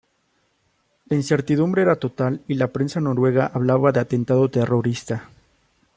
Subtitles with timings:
[1.05, 5.29] La incertidumbre era total y la prensa noruega hablaba de atentado terrorista.